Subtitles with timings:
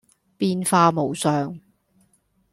[0.35, 1.59] 變化無常